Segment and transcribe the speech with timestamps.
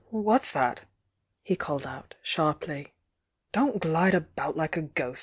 [0.09, 0.81] What's that?"
[1.43, 2.93] he called out, sharp ly.
[3.51, 5.19] "Don't glide about like a ghost!